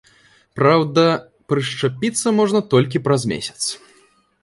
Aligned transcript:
Праўда, 0.59 1.03
прышчапіцца 1.53 2.27
можна 2.41 2.59
толькі 2.75 3.05
праз 3.09 3.21
месяц. 3.37 3.61